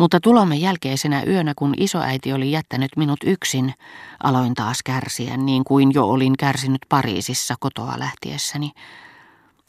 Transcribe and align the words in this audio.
Mutta 0.00 0.20
tulomme 0.20 0.56
jälkeisenä 0.56 1.22
yönä, 1.22 1.52
kun 1.56 1.74
isoäiti 1.76 2.32
oli 2.32 2.50
jättänyt 2.50 2.90
minut 2.96 3.18
yksin, 3.24 3.74
aloin 4.22 4.54
taas 4.54 4.82
kärsiä 4.84 5.36
niin 5.36 5.64
kuin 5.64 5.94
jo 5.94 6.04
olin 6.04 6.36
kärsinyt 6.36 6.80
Pariisissa 6.88 7.54
kotoa 7.60 7.94
lähtiessäni. 7.98 8.72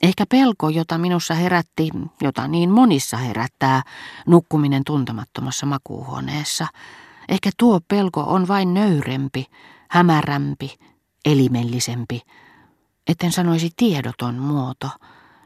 Ehkä 0.04 0.26
pelko, 0.30 0.70
jota 0.70 0.98
minussa 0.98 1.34
herätti, 1.34 1.90
jota 2.22 2.48
niin 2.48 2.70
monissa 2.70 3.18
herättää, 3.18 3.82
nukkuminen 4.28 4.84
tuntemattomassa 4.86 5.66
makuuhuoneessa. 5.66 6.68
Ehkä 7.30 7.50
tuo 7.58 7.80
pelko 7.88 8.22
on 8.22 8.48
vain 8.48 8.74
nöyrempi, 8.74 9.46
hämärämpi, 9.90 10.78
elimellisempi, 11.26 12.22
etten 13.08 13.32
sanoisi 13.32 13.70
tiedoton 13.78 14.36
muoto, 14.36 14.90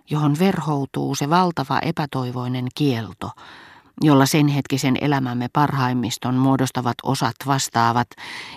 johon 0.09 0.39
verhoutuu 0.39 1.15
se 1.15 1.29
valtava 1.29 1.79
epätoivoinen 1.79 2.67
kielto, 2.75 3.31
jolla 4.01 4.25
sen 4.25 4.47
hetkisen 4.47 4.97
elämämme 5.01 5.47
parhaimmiston 5.53 6.35
muodostavat 6.35 6.95
osat 7.03 7.35
vastaavat, 7.45 8.07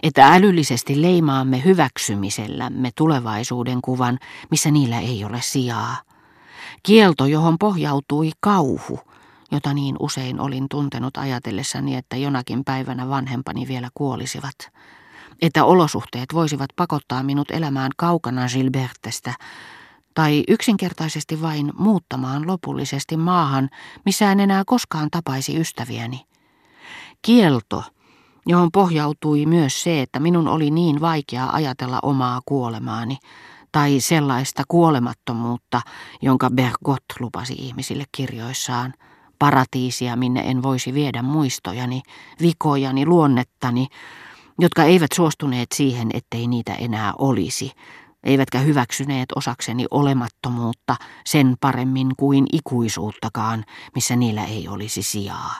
että 0.02 0.29
älyllisesti 0.29 1.02
leimaamme 1.02 1.65
hyväksymisellämme 1.65 2.91
tulevaisuuden 2.96 3.79
kuvan, 3.82 4.19
missä 4.51 4.70
niillä 4.70 4.98
ei 4.98 5.24
ole 5.24 5.38
sijaa. 5.41 5.96
Kielto, 6.82 7.27
johon 7.27 7.59
pohjautui 7.59 8.30
kauhu, 8.41 9.01
jota 9.51 9.74
niin 9.74 9.96
usein 10.01 10.41
olin 10.41 10.66
tuntenut 10.70 11.16
ajatellessani, 11.16 11.96
että 11.96 12.16
jonakin 12.16 12.65
päivänä 12.65 13.09
vanhempani 13.09 13.68
vielä 13.68 13.88
kuolisivat. 13.95 14.55
Että 15.43 15.65
olosuhteet 15.65 16.34
voisivat 16.34 16.70
pakottaa 16.77 17.23
minut 17.23 17.51
elämään 17.51 17.91
kaukana 17.96 18.48
Gilbertestä, 18.52 19.34
tai 20.18 20.45
yksinkertaisesti 20.48 21.42
vain 21.42 21.72
muuttamaan 21.78 22.46
lopullisesti 22.46 23.16
maahan, 23.16 23.68
missä 24.04 24.32
en 24.32 24.40
enää 24.40 24.62
koskaan 24.66 25.09
tapaisi 25.10 25.60
ystäviäni. 25.60 26.24
Kielto, 27.22 27.84
johon 28.46 28.68
pohjautui 28.73 29.46
myös 29.46 29.82
se, 29.82 30.02
että 30.02 30.20
minun 30.20 30.48
oli 30.48 30.70
niin 30.70 31.01
vaikea 31.01 31.51
ajatella 31.52 31.98
omaa 32.02 32.40
kuolemaani, 32.46 33.18
tai 33.73 34.01
sellaista 34.01 34.62
kuolemattomuutta, 34.68 35.80
jonka 36.23 36.50
Bergot 36.50 37.04
lupasi 37.21 37.54
ihmisille 37.59 38.04
kirjoissaan, 38.12 38.95
paratiisia, 39.38 40.16
minne 40.16 40.40
en 40.40 40.62
voisi 40.62 40.95
viedä 40.95 41.23
muistojani, 41.23 42.02
vikojani, 42.40 43.06
luonnettani, 43.06 43.87
jotka 44.59 44.84
eivät 44.84 45.10
suostuneet 45.15 45.68
siihen, 45.74 46.09
ettei 46.15 46.46
niitä 46.46 46.74
enää 46.74 47.12
olisi, 47.18 47.73
eivätkä 48.24 48.59
hyväksyneet 48.59 49.29
osakseni 49.37 49.87
olemattomuutta 49.91 50.97
sen 51.27 51.57
paremmin 51.61 52.11
kuin 52.16 52.47
ikuisuuttakaan, 52.52 53.65
missä 53.95 54.16
niillä 54.16 54.45
ei 54.45 54.69
olisi 54.69 55.02
sijaa. 55.02 55.55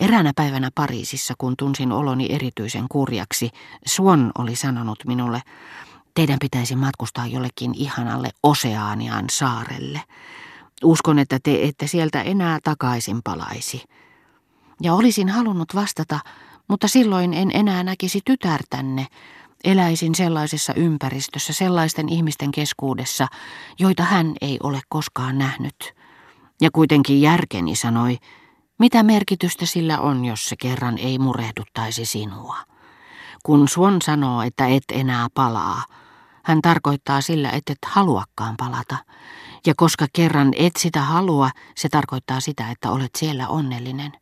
Eräänä 0.00 0.32
päivänä 0.36 0.70
Pariisissa, 0.74 1.34
kun 1.38 1.54
tunsin 1.58 1.92
oloni 1.92 2.26
erityisen 2.30 2.84
kurjaksi, 2.90 3.50
Suon 3.86 4.32
oli 4.38 4.56
sanonut 4.56 4.98
minulle, 5.06 5.42
teidän 6.14 6.38
pitäisi 6.40 6.76
matkustaa 6.76 7.26
jollekin 7.26 7.74
ihanalle 7.74 8.30
Oseanian 8.42 9.24
saarelle. 9.30 10.02
Uskon, 10.84 11.18
että 11.18 11.38
te 11.42 11.62
ette 11.62 11.86
sieltä 11.86 12.22
enää 12.22 12.58
takaisin 12.64 13.20
palaisi. 13.24 13.82
Ja 14.82 14.94
olisin 14.94 15.28
halunnut 15.28 15.74
vastata, 15.74 16.20
mutta 16.68 16.88
silloin 16.88 17.34
en 17.34 17.50
enää 17.54 17.82
näkisi 17.82 18.20
tytärtänne, 18.24 19.06
Eläisin 19.64 20.14
sellaisessa 20.14 20.74
ympäristössä, 20.74 21.52
sellaisten 21.52 22.08
ihmisten 22.08 22.50
keskuudessa, 22.50 23.26
joita 23.78 24.02
hän 24.02 24.34
ei 24.40 24.58
ole 24.62 24.80
koskaan 24.88 25.38
nähnyt. 25.38 25.94
Ja 26.60 26.70
kuitenkin 26.70 27.20
järkeni 27.20 27.76
sanoi, 27.76 28.18
mitä 28.78 29.02
merkitystä 29.02 29.66
sillä 29.66 29.98
on, 29.98 30.24
jos 30.24 30.44
se 30.44 30.56
kerran 30.60 30.98
ei 30.98 31.18
murehduttaisi 31.18 32.04
sinua. 32.04 32.56
Kun 33.42 33.68
Suon 33.68 34.02
sanoo, 34.02 34.42
että 34.42 34.66
et 34.66 34.84
enää 34.92 35.26
palaa, 35.34 35.84
hän 36.44 36.62
tarkoittaa 36.62 37.20
sillä, 37.20 37.50
että 37.50 37.72
et 37.72 37.78
haluakaan 37.86 38.56
palata. 38.56 38.96
Ja 39.66 39.74
koska 39.76 40.06
kerran 40.12 40.52
et 40.56 40.76
sitä 40.78 41.00
halua, 41.00 41.50
se 41.76 41.88
tarkoittaa 41.88 42.40
sitä, 42.40 42.70
että 42.70 42.90
olet 42.90 43.14
siellä 43.16 43.48
onnellinen. 43.48 44.12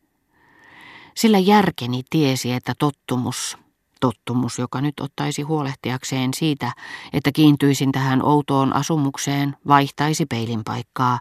Sillä 1.16 1.38
järkeni 1.38 2.02
tiesi, 2.10 2.52
että 2.52 2.72
tottumus, 2.78 3.58
tottumus, 4.00 4.58
joka 4.58 4.80
nyt 4.80 5.00
ottaisi 5.00 5.42
huolehtiakseen 5.42 6.34
siitä, 6.34 6.72
että 7.12 7.32
kiintyisin 7.32 7.92
tähän 7.92 8.22
outoon 8.22 8.76
asumukseen, 8.76 9.56
vaihtaisi 9.66 10.26
peilin 10.26 10.64
paikkaa, 10.64 11.18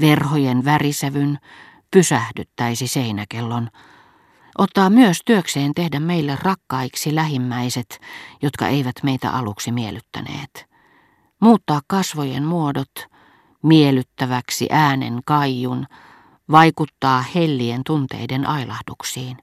verhojen 0.00 0.64
värisävyn, 0.64 1.38
pysähdyttäisi 1.90 2.86
seinäkellon, 2.86 3.70
ottaa 4.58 4.90
myös 4.90 5.20
työkseen 5.24 5.74
tehdä 5.74 6.00
meille 6.00 6.38
rakkaiksi 6.42 7.14
lähimmäiset, 7.14 8.00
jotka 8.42 8.68
eivät 8.68 8.96
meitä 9.02 9.30
aluksi 9.30 9.72
miellyttäneet. 9.72 10.66
Muuttaa 11.40 11.80
kasvojen 11.86 12.44
muodot, 12.44 12.92
miellyttäväksi 13.62 14.66
äänen 14.70 15.20
kaijun, 15.24 15.86
vaikuttaa 16.50 17.24
hellien 17.34 17.80
tunteiden 17.86 18.46
ailahduksiin. 18.48 19.36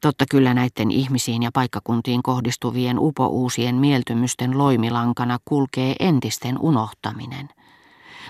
Totta 0.00 0.24
kyllä 0.30 0.54
näiden 0.54 0.90
ihmisiin 0.90 1.42
ja 1.42 1.50
paikkakuntiin 1.54 2.22
kohdistuvien 2.22 2.98
upouusien 2.98 3.74
mieltymysten 3.74 4.58
loimilankana 4.58 5.38
kulkee 5.44 5.96
entisten 6.00 6.58
unohtaminen. 6.58 7.48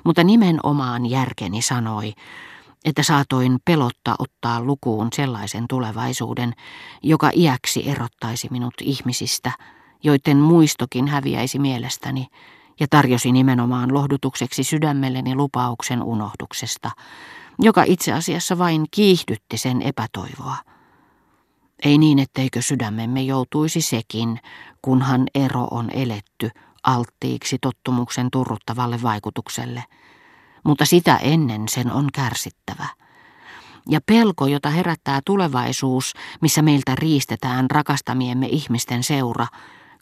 Mutta 0.05 0.25
nimenomaan 0.25 1.07
järkeni 1.07 1.63
sanoi, 1.63 2.13
että 2.85 3.03
saatoin 3.03 3.59
pelotta 3.65 4.15
ottaa 4.19 4.63
lukuun 4.63 5.09
sellaisen 5.13 5.65
tulevaisuuden, 5.69 6.53
joka 7.03 7.31
iäksi 7.35 7.89
erottaisi 7.91 8.49
minut 8.51 8.75
ihmisistä, 8.83 9.53
joiden 10.03 10.37
muistokin 10.37 11.09
häviäisi 11.09 11.59
mielestäni, 11.59 12.27
ja 12.81 12.87
tarjosi 12.91 13.33
nimenomaan 13.33 13.95
lohdutukseksi 13.95 14.65
sydämelleni 14.65 15.35
lupauksen 15.35 16.03
unohduksesta, 16.03 16.91
joka 17.59 17.85
itse 17.87 18.13
asiassa 18.13 18.59
vain 18.59 18.87
kiihdytti 18.91 19.59
sen 19.59 19.83
epätoivoa. 19.83 20.70
Ei 21.85 21.99
niin, 21.99 22.19
etteikö 22.19 22.63
sydämemme 22.63 23.23
joutuisi 23.23 23.81
sekin, 23.81 24.41
kunhan 24.83 25.27
ero 25.35 25.69
on 25.71 25.91
eletty 25.91 26.51
alttiiksi 26.83 27.59
tottumuksen 27.61 28.29
turruttavalle 28.33 29.03
vaikutukselle. 29.03 29.85
Mutta 30.65 30.85
sitä 30.85 31.17
ennen 31.17 31.69
sen 31.69 31.93
on 31.93 32.09
kärsittävä. 32.15 32.87
Ja 33.89 34.01
pelko, 34.07 34.47
jota 34.47 34.71
herättää 34.71 35.21
tulevaisuus, 35.27 36.13
missä 36.41 36.63
meiltä 36.63 36.95
riistetään 36.95 37.71
rakastamiemme 37.71 38.47
ihmisten 38.47 39.03
seura, 39.03 39.47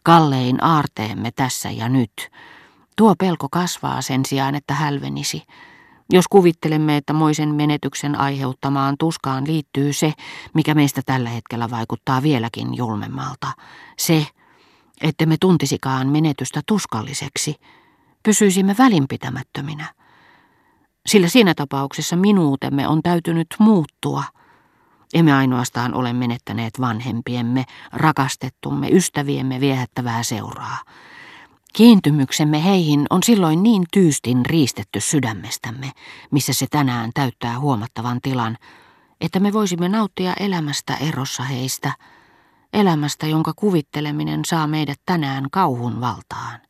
kallein 0.03 0.65
aarteemme 0.65 1.31
tässä 1.37 1.71
ja 1.71 1.89
nyt, 1.89 2.31
tuo 2.97 3.15
pelko 3.19 3.49
kasvaa 3.51 4.03
sen 4.03 4.25
sijaan, 4.27 4.55
että 4.55 4.75
hälvenisi– 4.75 5.43
jos 6.11 6.29
kuvittelemme, 6.29 6.97
että 6.97 7.13
moisen 7.13 7.55
menetyksen 7.55 8.21
aiheuttamaan 8.21 8.95
tuskaan 8.99 9.47
liittyy 9.47 9.93
se, 9.93 10.13
mikä 10.55 10.75
meistä 10.75 11.03
tällä 11.07 11.29
hetkellä 11.29 11.71
vaikuttaa 11.71 12.23
vieläkin 12.23 12.77
julmemmalta, 12.77 13.53
se, 13.99 14.27
että 15.01 15.27
me 15.27 15.37
tuntisikaan 15.41 16.09
menetystä 16.09 16.61
tuskalliseksi, 16.67 17.55
pysyisimme 18.23 18.75
välinpitämättöminä. 18.79 19.95
Sillä 21.07 21.29
siinä 21.29 21.55
tapauksessa 21.55 22.17
minuutemme 22.17 22.89
on 22.89 23.03
täytynyt 23.03 23.47
muuttua. 23.59 24.25
Emme 25.15 25.33
ainoastaan 25.33 25.95
ole 25.95 26.13
menettäneet 26.13 26.81
vanhempiemme, 26.81 27.65
rakastettumme, 27.93 28.89
ystäviemme 28.89 29.61
viehättävää 29.61 30.23
seuraa. 30.23 30.79
Kiintymyksemme 31.73 32.65
heihin 32.65 33.07
on 33.11 33.23
silloin 33.23 33.63
niin 33.63 33.85
tyystin 33.93 34.47
riistetty 34.47 35.01
sydämestämme, 35.01 35.91
missä 36.31 36.53
se 36.53 36.67
tänään 36.71 37.11
täyttää 37.15 37.61
huomattavan 37.61 38.21
tilan, 38.23 38.59
että 39.21 39.41
me 39.41 39.53
voisimme 39.53 39.89
nauttia 39.89 40.35
elämästä 40.41 40.97
erossa 40.97 41.43
heistä, 41.43 41.93
elämästä, 42.73 43.27
jonka 43.27 43.53
kuvitteleminen 43.57 44.45
saa 44.45 44.67
meidät 44.67 45.01
tänään 45.07 45.47
kauhun 45.53 46.01
valtaan. 46.01 46.61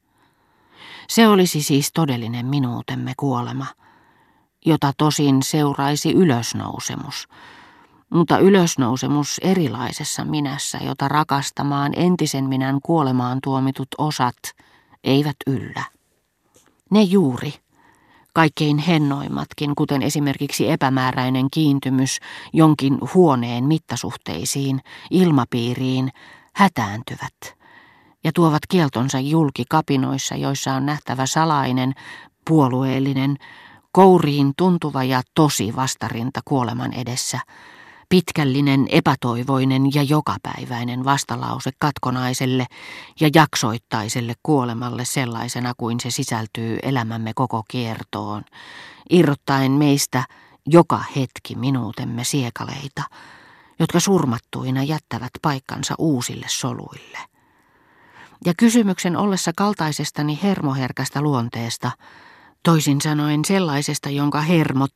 Se 1.09 1.29
olisi 1.29 1.63
siis 1.63 1.91
todellinen 1.95 2.47
minuutemme 2.47 3.13
kuolema, 3.17 3.67
jota 4.67 4.93
tosin 4.99 5.43
seuraisi 5.43 6.13
ylösnousemus, 6.13 7.29
mutta 8.11 8.39
ylösnousemus 8.39 9.39
erilaisessa 9.39 10.25
minässä, 10.25 10.79
jota 10.79 11.09
rakastamaan 11.09 11.93
entisen 11.97 12.45
minän 12.45 12.79
kuolemaan 12.83 13.39
tuomitut 13.43 13.89
osat– 13.99 14.37
eivät 15.05 15.37
yllä. 15.47 15.85
Ne 16.91 17.03
juuri, 17.03 17.55
kaikkein 18.35 18.79
hennoimmatkin, 18.79 19.75
kuten 19.75 20.03
esimerkiksi 20.03 20.71
epämääräinen 20.71 21.51
kiintymys 21.51 22.19
jonkin 22.53 22.99
huoneen 23.15 23.65
mittasuhteisiin, 23.65 24.81
ilmapiiriin, 25.11 26.11
hätääntyvät 26.55 27.59
ja 28.25 28.33
tuovat 28.35 28.63
kieltonsa 28.69 29.21
julki 29.21 29.65
kapinoissa, 29.69 30.37
joissa 30.37 30.73
on 30.73 30.87
nähtävä 30.87 31.27
salainen, 31.27 31.93
puolueellinen, 32.49 33.37
Kouriin 33.93 34.53
tuntuva 34.57 35.05
ja 35.05 35.23
tosi 35.35 35.77
vastarinta 35.77 36.41
kuoleman 36.45 36.93
edessä. 36.93 37.41
Pitkällinen, 38.09 38.87
epätoivoinen 38.91 39.95
ja 39.95 40.03
jokapäiväinen 40.03 41.05
vastalause 41.05 41.71
katkonaiselle 41.79 42.67
ja 43.21 43.31
jaksoittaiselle 43.35 44.35
kuolemalle 44.43 45.05
sellaisena 45.05 45.73
kuin 45.77 46.01
se 46.01 46.11
sisältyy 46.11 46.79
elämämme 46.83 47.33
koko 47.35 47.63
kiertoon, 47.69 48.45
irrottaen 49.11 49.73
meistä 49.73 50.25
joka 50.71 51.05
hetki 51.17 51.55
minuutemme 51.55 52.25
siekaleita, 52.25 53.03
jotka 53.79 54.01
surmattuina 54.01 54.83
jättävät 54.83 55.31
paikkansa 55.43 55.95
uusille 55.99 56.47
soluille. 56.49 57.19
Ja 58.47 58.53
kysymyksen 58.57 59.17
ollessa 59.17 59.53
kaltaisestani 59.57 60.39
hermoherkästä 60.43 61.23
luonteesta, 61.23 61.91
toisin 62.63 63.01
sanoen 63.01 63.45
sellaisesta, 63.45 64.11
jonka 64.11 64.41
hermot, 64.41 64.93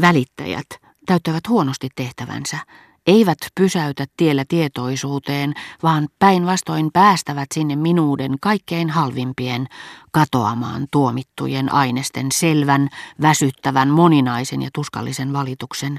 välittäjät, 0.00 0.66
täyttävät 1.10 1.48
huonosti 1.48 1.88
tehtävänsä, 1.94 2.58
eivät 3.06 3.38
pysäytä 3.54 4.06
tiellä 4.16 4.44
tietoisuuteen, 4.48 5.54
vaan 5.82 6.08
päinvastoin 6.18 6.90
päästävät 6.92 7.48
sinne 7.54 7.76
minuuden 7.76 8.36
kaikkein 8.40 8.90
halvimpien 8.90 9.66
katoamaan 10.10 10.86
tuomittujen 10.90 11.72
ainesten 11.72 12.26
selvän, 12.32 12.88
väsyttävän, 13.22 13.88
moninaisen 13.88 14.62
ja 14.62 14.70
tuskallisen 14.74 15.32
valituksen. 15.32 15.98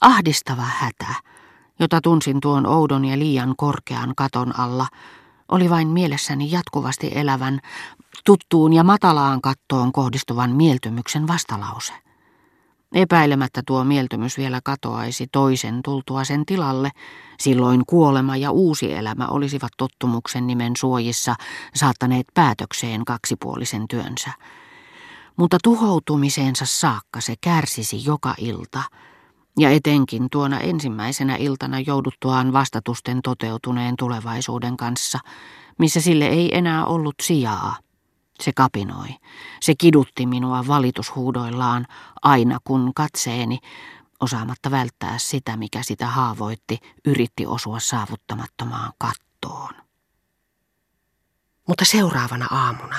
Ahdistava 0.00 0.66
hätä, 0.78 1.14
jota 1.78 2.00
tunsin 2.00 2.40
tuon 2.40 2.66
oudon 2.66 3.04
ja 3.04 3.18
liian 3.18 3.54
korkean 3.56 4.12
katon 4.16 4.60
alla, 4.60 4.86
oli 5.48 5.70
vain 5.70 5.88
mielessäni 5.88 6.50
jatkuvasti 6.50 7.10
elävän, 7.14 7.60
tuttuun 8.24 8.72
ja 8.72 8.84
matalaan 8.84 9.40
kattoon 9.40 9.92
kohdistuvan 9.92 10.50
mieltymyksen 10.50 11.26
vastalause. 11.28 11.92
Epäilemättä 12.94 13.62
tuo 13.66 13.84
mieltymys 13.84 14.38
vielä 14.38 14.60
katoaisi 14.64 15.26
toisen 15.32 15.80
tultua 15.84 16.24
sen 16.24 16.46
tilalle, 16.46 16.90
silloin 17.38 17.82
kuolema 17.86 18.36
ja 18.36 18.50
uusi 18.50 18.92
elämä 18.92 19.26
olisivat 19.26 19.72
tottumuksen 19.76 20.46
nimen 20.46 20.76
suojissa 20.76 21.34
saattaneet 21.74 22.26
päätökseen 22.34 23.04
kaksipuolisen 23.04 23.88
työnsä. 23.88 24.30
Mutta 25.36 25.58
tuhoutumiseensa 25.62 26.66
saakka 26.66 27.20
se 27.20 27.34
kärsisi 27.40 28.04
joka 28.04 28.34
ilta, 28.38 28.82
ja 29.58 29.70
etenkin 29.70 30.26
tuona 30.30 30.60
ensimmäisenä 30.60 31.36
iltana 31.36 31.80
jouduttuaan 31.80 32.52
vastatusten 32.52 33.22
toteutuneen 33.22 33.94
tulevaisuuden 33.98 34.76
kanssa, 34.76 35.18
missä 35.78 36.00
sille 36.00 36.26
ei 36.26 36.56
enää 36.56 36.86
ollut 36.86 37.14
sijaa. 37.22 37.76
Se 38.42 38.52
kapinoi. 38.52 39.08
Se 39.60 39.74
kidutti 39.74 40.26
minua 40.26 40.66
valitushuudoillaan 40.66 41.86
aina 42.22 42.58
kun 42.64 42.92
katseeni, 42.94 43.58
osaamatta 44.20 44.70
välttää 44.70 45.18
sitä, 45.18 45.56
mikä 45.56 45.82
sitä 45.82 46.06
haavoitti, 46.06 46.78
yritti 47.04 47.46
osua 47.46 47.80
saavuttamattomaan 47.80 48.92
kattoon. 48.98 49.74
Mutta 51.68 51.84
seuraavana 51.84 52.46
aamuna 52.50 52.96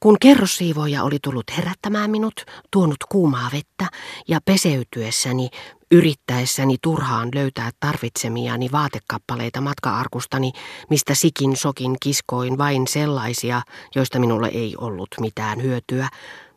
kun 0.00 0.16
kerrossiivoja 0.20 1.02
oli 1.02 1.18
tullut 1.22 1.44
herättämään 1.56 2.10
minut, 2.10 2.34
tuonut 2.70 3.04
kuumaa 3.08 3.50
vettä 3.52 3.86
ja 4.28 4.40
peseytyessäni, 4.44 5.50
yrittäessäni 5.90 6.76
turhaan 6.82 7.28
löytää 7.34 7.70
tarvitsemiani 7.80 8.72
vaatekappaleita 8.72 9.60
matkaarkustani, 9.60 10.52
mistä 10.90 11.14
sikin 11.14 11.56
sokin 11.56 11.96
kiskoin 12.02 12.58
vain 12.58 12.86
sellaisia, 12.88 13.62
joista 13.94 14.18
minulle 14.18 14.48
ei 14.48 14.74
ollut 14.78 15.08
mitään 15.20 15.62
hyötyä, 15.62 16.08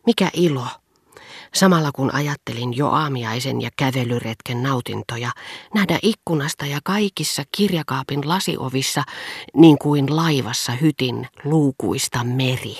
mikä 0.05 0.29
ilo! 0.33 0.67
Samalla 1.53 1.91
kun 1.91 2.13
ajattelin 2.13 2.77
jo 2.77 2.87
aamiaisen 2.87 3.61
ja 3.61 3.69
kävelyretken 3.77 4.63
nautintoja, 4.63 5.31
nähdä 5.73 5.99
ikkunasta 6.01 6.65
ja 6.65 6.79
kaikissa 6.83 7.43
kirjakaapin 7.57 8.29
lasiovissa, 8.29 9.03
niin 9.53 9.77
kuin 9.77 10.15
laivassa 10.15 10.71
hytin 10.71 11.27
luukuista 11.43 12.23
meri, 12.23 12.75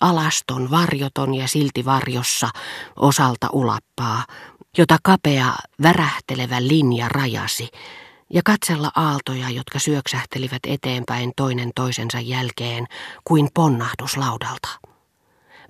alaston, 0.00 0.70
varjoton 0.70 1.34
ja 1.34 1.48
silti 1.48 1.84
varjossa 1.84 2.48
osalta 2.96 3.48
ulappaa, 3.52 4.24
jota 4.78 4.96
kapea, 5.02 5.54
värähtelevä 5.82 6.62
linja 6.62 7.08
rajasi, 7.08 7.68
ja 8.30 8.42
katsella 8.44 8.90
aaltoja, 8.96 9.50
jotka 9.50 9.78
syöksähtelivät 9.78 10.62
eteenpäin 10.66 11.32
toinen 11.36 11.70
toisensa 11.74 12.20
jälkeen 12.20 12.86
kuin 13.24 13.48
ponnahdus 13.54 14.16
laudalta. 14.16 14.68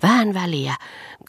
Vähän 0.05 0.33
väliä. 0.33 0.75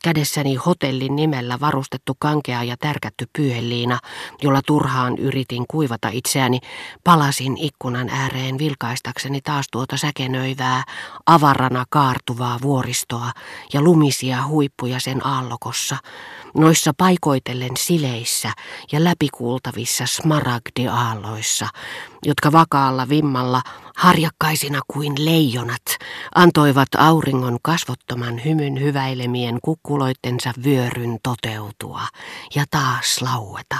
Kädessäni 0.03 0.55
hotellin 0.55 1.17
nimellä 1.17 1.61
varustettu 1.61 2.13
kankea 2.19 2.63
ja 2.63 2.77
tärkätty 2.77 3.27
pyyheliina, 3.37 3.99
jolla 4.43 4.61
turhaan 4.67 5.19
yritin 5.19 5.65
kuivata 5.69 6.09
itseäni, 6.13 6.59
palasin 7.05 7.57
ikkunan 7.59 8.09
ääreen 8.09 8.59
vilkaistakseni 8.59 9.41
taas 9.41 9.67
tuota 9.73 9.97
säkenöivää, 9.97 10.83
avarana 11.27 11.85
kaartuvaa 11.91 12.59
vuoristoa 12.63 13.33
ja 13.73 13.81
lumisia 13.83 14.47
huippuja 14.47 15.01
sen 15.01 15.27
aallokossa, 15.27 15.97
noissa 16.55 16.93
paikoitellen 16.97 17.77
sileissä 17.77 18.53
ja 18.93 19.05
läpikuultavissa 19.05 20.07
smaragdiaalloissa, 20.07 21.69
jotka 22.25 22.53
vakaalla 22.53 23.09
vimmalla, 23.09 23.63
harjakkaisina 23.97 24.81
kuin 24.87 25.25
leijonat, 25.25 25.83
antoivat 26.35 26.89
auringon 26.99 27.59
kasvottoman 27.63 28.45
hymyn 28.45 28.81
hyväilemien 28.81 29.59
kukkuloittensa 29.63 30.53
vyöryn 30.65 31.19
toteutua 31.23 32.03
ja 32.55 32.65
taas 32.71 33.23
laueta. 33.23 33.77